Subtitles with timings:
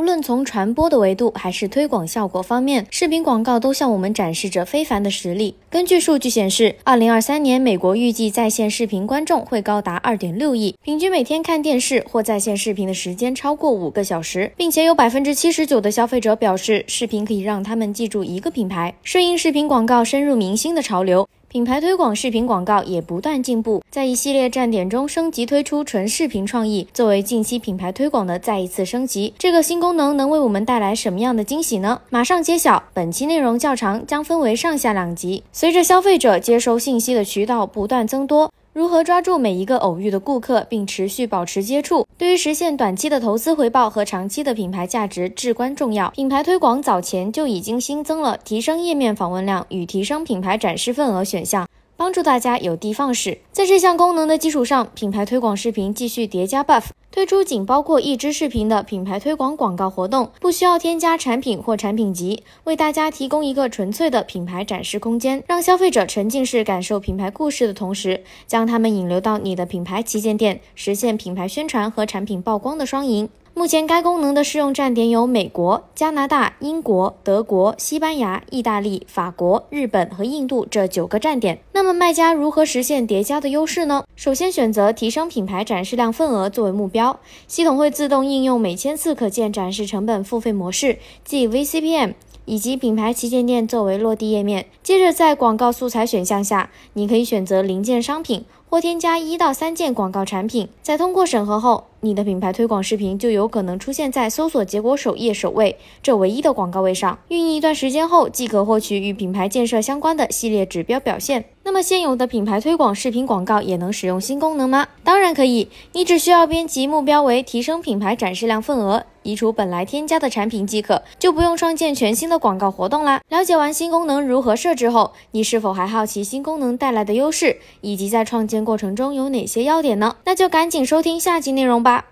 [0.00, 5.54] 无论从传播的维度还是推广效果方面，视频广告都向我们展示着非凡的实力。
[5.68, 18.94] 根据数据显示，二零二三年美国预计在线视频观众会高达二点六亿，平均每天看电视或在线视频的时间超过五个小时，并且有百分之七十九的消费者表示，视频可以让他们记住一个品牌。
[19.02, 21.28] 顺应视频广告深入民心的潮流。
[21.52, 29.34] 品牌推广视频广告也不断进步，在一系列站点中升级推出纯视频创意，作为近期品牌推广的再一次升级。
[29.36, 32.02] 这个新功能能为我们带来什么样的惊喜呢？
[32.08, 32.84] 马上揭晓。
[32.94, 35.42] 本期内容较长，将分为上下两集。
[35.50, 38.52] 随着消费者接收信息的渠道不断增多。
[38.80, 46.08] 如何抓住每一个偶遇的顾客，并持续保持接触，对于实现短期的投资回报和长期的品牌价值至关重要。
[46.12, 51.68] 品牌推广早前就已经新增了提升页面访问量与提升品牌展示份额选项。
[51.98, 53.36] 帮助大家有的放矢。
[53.52, 73.28] 在这项功能的基础上，品牌推广视频继续叠加 buff，推出仅包括一支视频的品牌推广广告活动，不需要添加产品或产品集，为大家提供一个纯粹的品牌展示空间，让消费者沉浸式感受品牌故事的同时，将他们引流到你的品牌旗舰店，实现品牌宣传和产品曝光的双赢。
[73.60, 81.60] 目前该功能的适用站点有美国、加拿大、英国、德国、西班牙、意大利、法国、日本和印度这九个站点。
[81.72, 84.04] 那么卖家如何实现叠加的优势呢？
[84.16, 92.14] 首先选择提升品牌展示量份额作为目标，系统会自动应用每千次可见展示成本付费模式，即 VCPM，
[92.50, 94.66] 以及品牌旗舰店作为落地页面。
[94.82, 98.44] 接着在广告素材选项下，你可以选择零件商品。
[98.68, 107.18] 或添加一到三件广告产品，在通过审核后，你的品牌推广视频就有可能出现在搜索结果首页首位这唯一的广告位上。
[107.28, 111.46] 运营一段时间后，即可获取与品牌建设相关的系列指标表现。
[111.70, 114.88] 那么，现有的品牌推广视频广告也能使用新功能吗？
[115.04, 119.04] 当然可以，你只需要编辑目标为提升品牌展示量份额。
[119.22, 123.20] 移除本来添加的产品即可，就不用创建全新的广告活动啦。
[123.28, 130.16] 了解完新功能如何设置后，你是否还好奇新功能带来的优势，以及在创建过程中有哪些要点呢？
[130.24, 132.06] 那就赶紧收听下集内容吧。